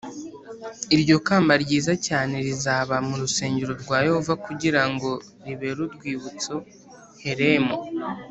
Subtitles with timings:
[0.95, 5.09] Iryo kamba ryiza cyane rizaba mu rusengero rwa yehova kugira ngo
[5.45, 6.53] ribere urwibutso
[7.23, 7.75] helemu